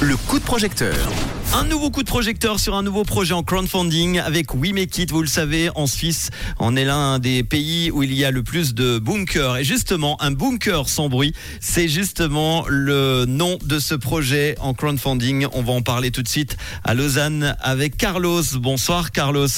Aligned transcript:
Le 0.00 0.16
coup 0.16 0.38
de 0.38 0.44
projecteur. 0.44 0.94
Un 1.54 1.64
nouveau 1.64 1.90
coup 1.90 2.04
de 2.04 2.08
projecteur 2.08 2.60
sur 2.60 2.76
un 2.76 2.84
nouveau 2.84 3.02
projet 3.02 3.34
en 3.34 3.42
crowdfunding 3.42 4.20
avec 4.20 4.54
We 4.54 4.72
Make 4.72 4.96
It. 4.98 5.10
Vous 5.10 5.22
le 5.22 5.26
savez, 5.26 5.70
en 5.74 5.88
Suisse, 5.88 6.30
on 6.60 6.76
est 6.76 6.84
l'un 6.84 7.18
des 7.18 7.42
pays 7.42 7.90
où 7.90 8.04
il 8.04 8.14
y 8.14 8.24
a 8.24 8.30
le 8.30 8.44
plus 8.44 8.74
de 8.74 9.00
bunkers. 9.00 9.56
Et 9.56 9.64
justement, 9.64 10.16
un 10.22 10.30
bunker 10.30 10.88
sans 10.88 11.08
bruit, 11.08 11.34
c'est 11.60 11.88
justement 11.88 12.64
le 12.68 13.24
nom 13.26 13.58
de 13.64 13.80
ce 13.80 13.96
projet 13.96 14.54
en 14.60 14.72
crowdfunding. 14.72 15.48
On 15.52 15.62
va 15.62 15.72
en 15.72 15.82
parler 15.82 16.12
tout 16.12 16.22
de 16.22 16.28
suite 16.28 16.56
à 16.84 16.94
Lausanne 16.94 17.56
avec 17.60 17.96
Carlos. 17.96 18.42
Bonsoir 18.54 19.10
Carlos. 19.10 19.48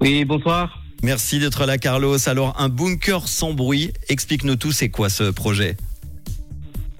Oui, 0.00 0.24
bonsoir. 0.24 0.82
Merci 1.02 1.40
d'être 1.40 1.66
là 1.66 1.76
Carlos. 1.76 2.26
Alors, 2.26 2.58
un 2.58 2.70
bunker 2.70 3.28
sans 3.28 3.52
bruit, 3.52 3.92
explique-nous 4.08 4.56
tout, 4.56 4.72
c'est 4.72 4.88
quoi 4.88 5.10
ce 5.10 5.24
projet? 5.24 5.76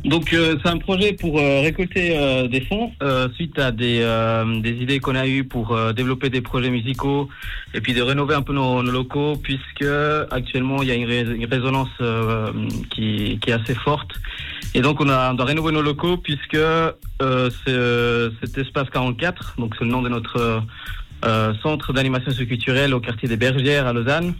Donc 0.04 0.32
euh, 0.32 0.56
c'est 0.62 0.68
un 0.68 0.78
projet 0.78 1.12
pour 1.12 1.40
euh, 1.40 1.60
récolter 1.60 2.16
euh, 2.16 2.46
des 2.46 2.60
fonds 2.60 2.92
euh, 3.02 3.28
suite 3.34 3.58
à 3.58 3.72
des, 3.72 4.00
euh, 4.02 4.60
des 4.60 4.70
idées 4.80 5.00
qu'on 5.00 5.16
a 5.16 5.26
eues 5.26 5.42
pour 5.42 5.72
euh, 5.72 5.92
développer 5.92 6.30
des 6.30 6.40
projets 6.40 6.70
musicaux 6.70 7.28
et 7.74 7.80
puis 7.80 7.94
de 7.94 8.02
rénover 8.02 8.36
un 8.36 8.42
peu 8.42 8.52
nos, 8.52 8.80
nos 8.84 8.92
locaux 8.92 9.36
puisque 9.42 9.86
actuellement 10.30 10.82
il 10.82 10.88
y 10.88 10.92
a 10.92 10.94
une, 10.94 11.32
une 11.34 11.46
résonance 11.46 11.88
qui, 12.90 13.40
qui 13.40 13.50
est 13.50 13.52
assez 13.52 13.74
forte 13.74 14.12
et 14.72 14.82
donc 14.82 15.00
on, 15.00 15.08
a, 15.08 15.32
on 15.32 15.34
doit 15.34 15.46
rénover 15.46 15.72
nos 15.72 15.82
locaux 15.82 16.16
puisque 16.16 16.58
cet 17.66 18.56
espace 18.56 18.88
44 18.90 19.56
donc 19.58 19.74
c'est 19.76 19.84
le 19.84 19.90
nom 19.90 20.02
de 20.02 20.08
notre 20.08 20.62
centre 21.60 21.92
d'animation 21.92 22.30
socioculturelle 22.30 22.94
au 22.94 23.00
quartier 23.00 23.28
des 23.28 23.36
Bergères 23.36 23.88
à 23.88 23.92
Lausanne 23.92 24.34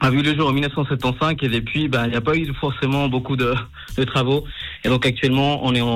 a 0.00 0.10
vu 0.10 0.22
le 0.22 0.34
jour 0.34 0.48
en 0.48 0.52
1975 0.52 1.36
et 1.42 1.48
depuis, 1.48 1.88
ben, 1.88 2.04
il 2.06 2.10
n'y 2.10 2.16
a 2.16 2.20
pas 2.20 2.36
eu 2.36 2.52
forcément 2.54 3.08
beaucoup 3.08 3.36
de, 3.36 3.54
de 3.96 4.04
travaux. 4.04 4.44
Et 4.84 4.88
donc 4.88 5.06
actuellement, 5.06 5.60
on 5.64 5.74
est 5.74 5.80
en, 5.80 5.88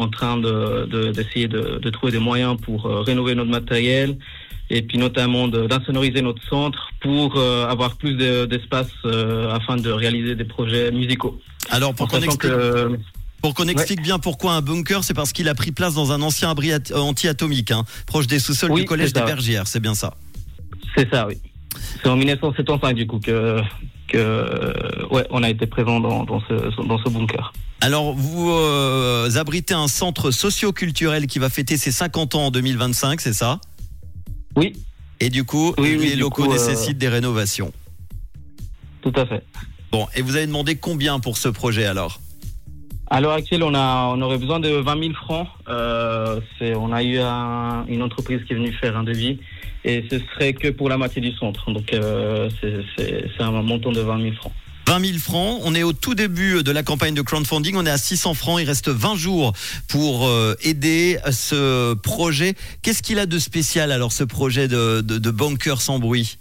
en 0.00 0.08
train 0.08 0.36
de, 0.36 0.86
de- 0.90 1.12
d'essayer 1.12 1.46
de, 1.48 1.78
de 1.80 1.90
trouver 1.90 2.10
des 2.12 2.18
moyens 2.18 2.56
pour 2.60 2.86
euh, 2.86 3.00
rénover 3.02 3.34
notre 3.34 3.50
matériel 3.50 4.18
et 4.68 4.82
puis 4.82 4.98
notamment 4.98 5.46
d'insonoriser 5.46 6.22
notre 6.22 6.42
centre 6.48 6.88
pour 7.00 7.36
euh, 7.36 7.66
avoir 7.68 7.94
plus 7.96 8.14
de- 8.14 8.46
d'espace 8.46 8.88
euh, 9.04 9.48
afin 9.54 9.76
de 9.76 9.90
réaliser 9.90 10.34
des 10.34 10.44
projets 10.44 10.90
musicaux. 10.90 11.40
Alors, 11.70 11.94
pour 11.94 12.08
qu'on 12.08 12.20
explique, 12.20 12.50
que- 12.52 12.98
pour 13.42 13.54
qu'on 13.54 13.68
explique 13.68 14.02
bien 14.02 14.18
pourquoi 14.18 14.54
un 14.54 14.60
bunker, 14.60 15.04
c'est 15.04 15.14
parce 15.14 15.32
qu'il 15.32 15.48
a 15.48 15.54
pris 15.54 15.70
place 15.70 15.94
dans 15.94 16.10
un 16.10 16.20
ancien 16.20 16.50
abri 16.50 16.72
at- 16.72 16.92
anti-atomique, 16.96 17.70
hein, 17.70 17.84
proche 18.08 18.26
des 18.26 18.40
sous-sols 18.40 18.72
Oui, 18.72 18.80
du 18.80 18.86
collège 18.88 19.12
des. 19.12 19.20
Bergières, 19.20 19.68
c'est 19.68 19.78
bien 19.80 19.94
ça. 19.94 20.14
C'est 20.96 21.08
ça, 21.12 21.28
oui. 21.28 21.36
C'est 22.02 22.08
en 22.08 22.16
1975 22.16 22.94
du 22.94 23.06
coup 23.06 23.20
que, 23.20 23.60
que 24.08 25.06
ouais, 25.10 25.26
on 25.30 25.42
a 25.42 25.50
été 25.50 25.66
présent 25.66 26.00
dans, 26.00 26.24
dans, 26.24 26.40
ce, 26.40 26.82
dans 26.86 26.98
ce 26.98 27.08
bunker. 27.08 27.52
Alors, 27.80 28.14
vous 28.14 28.50
euh, 28.50 29.30
abritez 29.36 29.74
un 29.74 29.88
centre 29.88 30.30
socio-culturel 30.30 31.26
qui 31.26 31.38
va 31.38 31.50
fêter 31.50 31.76
ses 31.76 31.92
50 31.92 32.34
ans 32.34 32.46
en 32.46 32.50
2025, 32.50 33.20
c'est 33.20 33.32
ça? 33.32 33.60
Oui, 34.56 34.72
Et 35.20 35.28
du 35.28 35.44
coup, 35.44 35.74
Oui, 35.78 35.96
les 35.98 36.16
locaux 36.16 36.44
coup, 36.44 36.50
euh, 36.50 36.54
nécessitent 36.54 36.98
des 36.98 37.08
rénovations. 37.08 37.72
tout 39.02 39.12
à 39.16 39.26
fait. 39.26 39.44
Bon, 39.92 40.06
et 40.14 40.22
vous 40.22 40.36
avez 40.36 40.46
demandé 40.46 40.76
combien 40.76 41.20
pour 41.20 41.36
ce 41.36 41.48
projet 41.48 41.84
alors? 41.84 42.20
À 43.08 43.20
l'heure 43.20 43.32
actuelle, 43.32 43.62
on, 43.62 43.74
a, 43.74 44.12
on 44.16 44.20
aurait 44.20 44.38
besoin 44.38 44.58
de 44.58 44.68
20 44.68 44.98
000 45.00 45.14
francs. 45.14 45.46
Euh, 45.68 46.40
on 46.60 46.92
a 46.92 47.02
eu 47.04 47.18
un- 47.18 47.84
une 47.86 48.02
entreprise 48.02 48.40
qui 48.46 48.52
est 48.52 48.56
venue 48.56 48.72
faire 48.72 48.96
un 48.96 49.04
devis 49.04 49.38
et 49.84 50.04
ce 50.10 50.18
serait 50.18 50.52
que 50.54 50.68
pour 50.68 50.88
la 50.88 50.96
moitié 50.98 51.22
du 51.22 51.30
centre. 51.32 51.70
Donc, 51.70 51.92
euh, 51.92 52.48
c'est 52.96 53.24
un 53.38 53.50
montant 53.62 53.92
de 53.92 54.00
20 54.00 54.20
000 54.22 54.34
francs. 54.34 54.52
20 54.88 55.04
000 55.04 55.18
francs. 55.18 55.60
On 55.64 55.74
est 55.74 55.82
au 55.84 55.92
tout 55.92 56.14
début 56.16 56.62
de 56.64 56.70
la 56.72 56.82
campagne 56.82 57.14
de 57.14 57.22
crowdfunding. 57.22 57.76
On 57.76 57.86
est 57.86 57.90
à 57.90 57.98
600 57.98 58.34
francs. 58.34 58.60
Il 58.60 58.66
reste 58.66 58.88
20 58.88 59.14
jours 59.16 59.52
pour 59.88 60.26
euh, 60.26 60.54
aider 60.62 61.18
ce 61.30 61.94
projet. 61.94 62.54
Qu'est-ce 62.82 63.02
qu'il 63.02 63.18
a 63.20 63.26
de 63.26 63.38
spécial 63.38 63.92
alors 63.92 64.10
ce 64.12 64.24
projet 64.24 64.66
de, 64.68 65.00
de, 65.00 65.18
de 65.18 65.30
bunker 65.30 65.80
sans 65.80 65.98
bruit? 66.00 66.38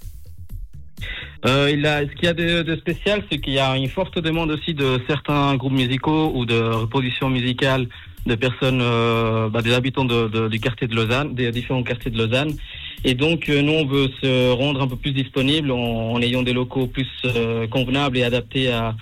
Euh, 1.46 1.70
il 1.72 1.86
a, 1.86 2.02
ce 2.02 2.14
qu'il 2.16 2.26
y 2.26 2.28
a 2.28 2.34
de, 2.34 2.76
spécial, 2.78 3.24
c'est 3.30 3.40
qu'il 3.40 3.54
y 3.54 3.60
a 3.60 3.76
une 3.78 3.90
forte 3.90 4.18
demande 4.20 4.52
aussi 4.52 4.74
de 4.74 5.00
certains 5.08 5.56
groupes 5.56 5.74
musicaux 5.74 6.32
ou 6.34 6.46
de 6.46 6.60
reproductions 6.60 7.30
musicales 7.30 7.88
de 8.26 8.36
personnes, 8.36 8.82
euh, 8.82 9.50
bah, 9.50 9.62
des 9.62 9.74
habitants 9.74 10.06
de- 10.06 10.48
du 10.48 10.60
quartier 10.60 10.88
de 10.88 10.96
Lausanne, 10.96 11.36
des 11.36 11.52
différents 11.52 11.84
quartiers 11.84 12.10
de 12.10 12.18
Lausanne. 12.18 12.54
Et 13.04 13.14
donc, 13.14 13.50
euh, 13.50 13.62
nous, 13.62 13.74
on 13.74 13.86
veut 13.86 14.10
se 14.22 14.52
rendre 14.52 14.82
un 14.82 14.88
peu 14.88 14.96
plus 14.96 15.12
disponible 15.12 15.72
en, 15.72 16.14
en 16.14 16.22
ayant 16.22 16.44
des 16.44 16.54
locaux 16.54 16.88
plus 16.88 17.08
euh, 17.26 17.68
convenables 17.68 18.18
et 18.18 18.24
adaptés 18.24 18.72
à, 18.72 18.96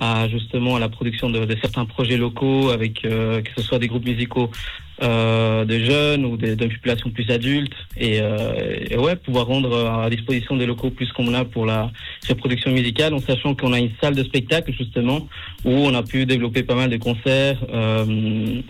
à 0.00 0.28
justement 0.28 0.76
à 0.76 0.78
la 0.78 0.88
production 0.88 1.30
de, 1.30 1.44
de 1.44 1.56
certains 1.60 1.84
projets 1.84 2.16
locaux, 2.16 2.70
avec 2.70 3.04
euh, 3.04 3.40
que 3.42 3.50
ce 3.56 3.62
soit 3.62 3.78
des 3.78 3.88
groupes 3.88 4.04
musicaux 4.06 4.50
euh, 5.02 5.64
de 5.64 5.78
jeunes 5.78 6.24
ou 6.24 6.36
des, 6.36 6.56
de 6.56 6.66
populations 6.66 7.10
plus 7.10 7.30
adultes, 7.30 7.74
et, 7.96 8.20
euh, 8.20 8.76
et 8.90 8.96
ouais, 8.96 9.16
pouvoir 9.16 9.46
rendre 9.46 9.72
euh, 9.72 10.04
à 10.06 10.10
disposition 10.10 10.56
des 10.56 10.66
locaux 10.66 10.90
plus 10.90 11.10
convenables 11.12 11.50
pour 11.50 11.66
la 11.66 11.90
reproduction 12.28 12.70
musicale, 12.72 13.14
en 13.14 13.20
sachant 13.20 13.54
qu'on 13.54 13.72
a 13.72 13.78
une 13.78 13.90
salle 14.00 14.14
de 14.14 14.24
spectacle 14.24 14.72
justement 14.72 15.28
où 15.64 15.70
on 15.70 15.94
a 15.94 16.02
pu 16.02 16.26
développer 16.26 16.62
pas 16.64 16.74
mal 16.74 16.90
de 16.90 16.96
concerts. 16.96 17.58
euh, 17.72 18.60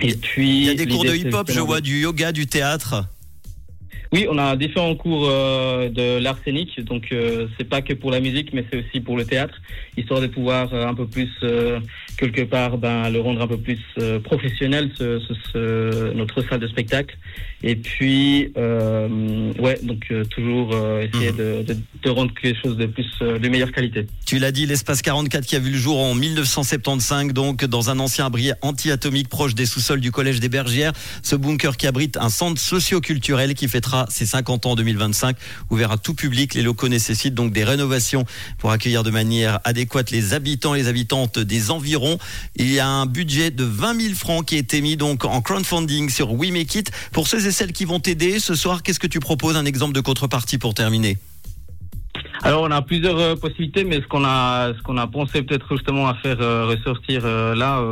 et 0.00 0.14
puis, 0.14 0.62
Il 0.62 0.64
y 0.64 0.70
a 0.70 0.74
des 0.74 0.86
cours 0.86 1.04
de 1.04 1.14
hip-hop, 1.14 1.50
je 1.50 1.60
vois 1.60 1.80
du 1.80 2.00
yoga, 2.00 2.32
du 2.32 2.46
théâtre. 2.46 3.04
Oui, 4.14 4.28
on 4.30 4.38
a 4.38 4.54
différents 4.54 4.94
cours 4.94 5.26
euh, 5.28 5.88
de 5.88 6.22
l'art 6.22 6.38
scénique, 6.44 6.80
donc 6.84 7.08
euh, 7.10 7.48
c'est 7.58 7.68
pas 7.68 7.82
que 7.82 7.94
pour 7.94 8.12
la 8.12 8.20
musique, 8.20 8.52
mais 8.52 8.64
c'est 8.70 8.78
aussi 8.78 9.00
pour 9.00 9.16
le 9.16 9.24
théâtre, 9.24 9.60
histoire 9.96 10.20
de 10.20 10.28
pouvoir 10.28 10.72
euh, 10.72 10.86
un 10.86 10.94
peu 10.94 11.04
plus 11.04 11.32
euh, 11.42 11.80
quelque 12.16 12.42
part 12.42 12.78
ben, 12.78 13.10
le 13.10 13.20
rendre 13.20 13.42
un 13.42 13.46
peu 13.46 13.56
plus 13.58 13.78
euh, 13.98 14.18
professionnel 14.20 14.90
ce, 14.98 15.18
ce- 15.20 15.34
ce- 15.52 16.12
notre 16.14 16.42
salle 16.48 16.60
de 16.60 16.68
spectacle. 16.68 17.16
Et 17.62 17.76
puis 17.76 18.52
euh, 18.56 19.52
ouais, 19.58 19.78
donc 19.82 20.04
euh, 20.10 20.24
toujours 20.26 20.70
essayer 21.00 21.32
Mhm. 21.32 21.36
de, 21.38 21.62
de, 21.62 21.76
de 22.02 22.10
rendre 22.10 22.32
quelque 22.40 22.58
chose 22.62 22.76
de 22.76 22.86
plus 22.86 23.06
de 23.20 23.48
meilleure 23.48 23.72
qualité. 23.72 24.06
Tu 24.26 24.38
l'as 24.38 24.52
dit, 24.52 24.66
l'espace 24.66 25.00
44 25.02 25.46
qui 25.46 25.56
a 25.56 25.58
vu 25.58 25.70
le 25.70 25.78
jour 25.78 25.98
en 25.98 26.14
1975, 26.14 27.32
donc 27.32 27.64
dans 27.64 27.88
un 27.90 27.98
ancien 27.98 28.26
abri 28.26 28.50
anti-atomique 28.62 29.28
proche 29.28 29.54
des 29.54 29.64
sous-sols 29.66 30.00
du 30.00 30.10
collège 30.12 30.40
des 30.40 30.48
Bergières. 30.50 30.92
Ce 31.22 31.36
bunker 31.36 31.76
qui 31.78 31.86
abrite 31.86 32.16
un 32.18 32.28
centre 32.28 32.60
socio-culturel 32.60 33.54
qui 33.54 33.66
fêtera 33.68 34.06
ses 34.10 34.26
50 34.26 34.66
ans 34.66 34.72
en 34.72 34.76
2025, 34.76 35.36
ouvert 35.70 35.90
à 35.92 35.96
tout 35.96 36.14
public. 36.14 36.54
Les 36.54 36.62
locaux 36.62 36.88
nécessitent 36.88 37.34
donc 37.34 37.52
des 37.52 37.64
rénovations 37.64 38.24
pour 38.58 38.70
accueillir 38.72 39.02
de 39.04 39.10
manière 39.10 39.60
adéquate 39.64 40.10
les 40.10 40.34
habitants, 40.34 40.74
les 40.74 40.88
habitantes 40.88 41.38
des 41.38 41.70
environs. 41.70 42.03
Il 42.56 42.72
y 42.72 42.80
a 42.80 42.88
un 42.88 43.06
budget 43.06 43.50
de 43.50 43.64
20 43.64 44.00
000 44.00 44.14
francs 44.14 44.46
qui 44.46 44.56
a 44.56 44.58
été 44.58 44.80
mis 44.80 44.96
donc 44.96 45.24
en 45.24 45.40
crowdfunding 45.40 46.08
sur 46.08 46.32
We 46.32 46.50
Make 46.50 46.74
It. 46.74 46.90
Pour 47.12 47.28
ceux 47.28 47.46
et 47.46 47.50
celles 47.50 47.72
qui 47.72 47.84
vont 47.84 48.00
t'aider 48.00 48.38
ce 48.38 48.54
soir, 48.54 48.82
qu'est-ce 48.82 49.00
que 49.00 49.06
tu 49.06 49.20
proposes 49.20 49.56
Un 49.56 49.64
exemple 49.64 49.94
de 49.94 50.00
contrepartie 50.00 50.58
pour 50.58 50.74
terminer? 50.74 51.18
Alors 52.42 52.62
on 52.62 52.70
a 52.70 52.82
plusieurs 52.82 53.18
euh, 53.18 53.36
possibilités, 53.36 53.84
mais 53.84 53.96
ce 53.96 54.06
qu'on 54.06 54.24
a, 54.24 54.72
ce 54.76 54.82
qu'on 54.82 54.98
a 54.98 55.06
pensé 55.06 55.42
peut-être 55.42 55.66
justement 55.70 56.08
à 56.08 56.14
faire 56.14 56.40
euh, 56.40 56.66
ressortir 56.66 57.22
euh, 57.24 57.54
là 57.54 57.82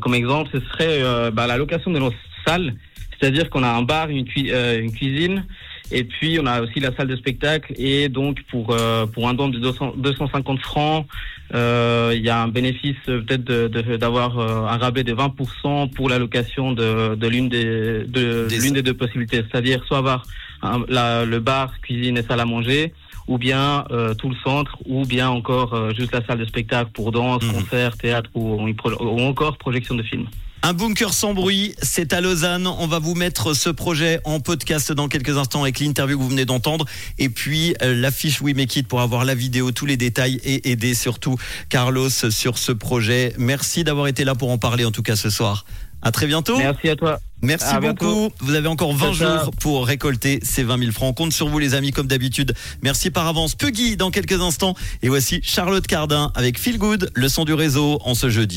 comme 0.00 0.14
exemple, 0.14 0.48
ce 0.54 0.60
serait 0.72 1.30
bah, 1.32 1.46
la 1.46 1.58
location 1.58 1.90
de 1.90 1.98
nos 1.98 2.12
salles. 2.46 2.74
C'est-à-dire 3.20 3.50
qu'on 3.50 3.62
a 3.62 3.68
un 3.68 3.82
bar, 3.82 4.08
une, 4.08 4.24
cui- 4.24 4.50
euh, 4.50 4.80
une 4.80 4.92
cuisine, 4.92 5.44
et 5.92 6.04
puis 6.04 6.38
on 6.40 6.46
a 6.46 6.62
aussi 6.62 6.80
la 6.80 6.94
salle 6.96 7.08
de 7.08 7.16
spectacle. 7.16 7.74
Et 7.76 8.08
donc 8.08 8.42
pour 8.50 8.70
euh, 8.70 9.06
pour 9.06 9.28
un 9.28 9.34
don 9.34 9.48
de 9.48 9.58
200 9.58 9.94
250 9.96 10.60
francs, 10.60 11.06
euh, 11.54 12.12
il 12.14 12.22
y 12.22 12.30
a 12.30 12.40
un 12.42 12.48
bénéfice 12.48 12.96
peut-être 13.06 13.44
de- 13.44 13.68
de- 13.68 13.96
d'avoir 13.96 14.38
euh, 14.38 14.66
un 14.66 14.78
rabais 14.78 15.04
de 15.04 15.12
20% 15.12 15.88
pour 15.94 16.08
la 16.08 16.18
location 16.18 16.72
de, 16.72 17.14
de 17.14 17.26
l'une 17.28 17.48
des 17.48 18.04
de 18.06 18.46
Des- 18.48 18.58
l'une 18.58 18.74
des 18.74 18.82
deux 18.82 18.94
possibilités, 18.94 19.42
c'est-à-dire 19.50 19.84
soit 19.86 19.98
avoir 19.98 20.26
un- 20.62 20.84
la- 20.88 21.24
le 21.24 21.40
bar, 21.40 21.78
cuisine 21.82 22.16
et 22.18 22.22
salle 22.22 22.40
à 22.40 22.44
manger, 22.46 22.92
ou 23.26 23.36
bien 23.36 23.84
euh, 23.90 24.14
tout 24.14 24.28
le 24.30 24.36
centre, 24.44 24.78
ou 24.86 25.04
bien 25.04 25.28
encore 25.28 25.74
euh, 25.74 25.90
juste 25.98 26.12
la 26.12 26.24
salle 26.24 26.38
de 26.38 26.44
spectacle 26.46 26.90
pour 26.94 27.12
danse, 27.12 27.42
Mhm. 27.42 27.52
concert, 27.52 27.96
théâtre 27.98 28.30
ou, 28.34 28.60
ou 28.64 29.20
encore 29.20 29.58
projection 29.58 29.94
de 29.96 30.02
films. 30.04 30.26
Un 30.62 30.74
bunker 30.74 31.14
sans 31.14 31.32
bruit, 31.32 31.74
c'est 31.80 32.12
à 32.12 32.20
Lausanne. 32.20 32.66
On 32.66 32.86
va 32.86 32.98
vous 32.98 33.14
mettre 33.14 33.54
ce 33.54 33.70
projet 33.70 34.20
en 34.24 34.40
podcast 34.40 34.92
dans 34.92 35.08
quelques 35.08 35.38
instants 35.38 35.62
avec 35.62 35.80
l'interview 35.80 36.18
que 36.18 36.22
vous 36.22 36.28
venez 36.28 36.44
d'entendre. 36.44 36.84
Et 37.18 37.30
puis 37.30 37.74
euh, 37.82 37.94
l'affiche 37.94 38.42
We 38.42 38.54
Make 38.54 38.76
It 38.76 38.86
pour 38.86 39.00
avoir 39.00 39.24
la 39.24 39.34
vidéo, 39.34 39.72
tous 39.72 39.86
les 39.86 39.96
détails 39.96 40.38
et 40.44 40.70
aider 40.70 40.94
surtout 40.94 41.36
Carlos 41.70 42.10
sur 42.10 42.58
ce 42.58 42.72
projet. 42.72 43.32
Merci 43.38 43.84
d'avoir 43.84 44.06
été 44.06 44.24
là 44.24 44.34
pour 44.34 44.50
en 44.50 44.58
parler 44.58 44.84
en 44.84 44.90
tout 44.90 45.02
cas 45.02 45.16
ce 45.16 45.30
soir. 45.30 45.64
À 46.02 46.12
très 46.12 46.26
bientôt. 46.26 46.56
Merci 46.56 46.88
à 46.88 46.96
toi. 46.96 47.20
Merci 47.42 47.66
À 47.66 47.80
beaucoup. 47.80 48.30
Vous 48.40 48.54
avez 48.54 48.68
encore 48.68 48.94
20 48.94 49.12
Ciao, 49.12 49.14
ciao. 49.14 49.44
jours 49.44 49.50
pour 49.60 49.86
récolter 49.86 50.40
ces 50.42 50.62
20 50.62 50.78
000 50.78 50.92
francs. 50.92 51.10
On 51.10 51.12
compte 51.12 51.32
sur 51.32 51.48
vous 51.48 51.58
les 51.58 51.74
amis 51.74 51.90
comme 51.90 52.06
d'habitude. 52.06 52.54
Merci 52.82 53.10
par 53.10 53.26
avance. 53.26 53.54
Puggy 53.54 53.96
dans 53.96 54.10
quelques 54.10 54.40
instants. 54.40 54.74
Et 55.02 55.08
voici 55.08 55.40
Charlotte 55.42 55.86
Cardin 55.86 56.32
avec 56.34 56.58
Feel 56.58 56.78
Good, 56.78 57.10
le 57.14 57.28
son 57.28 57.44
du 57.44 57.52
réseau 57.54 57.98
en 58.04 58.14
ce 58.14 58.28
jeudi. 58.30 58.48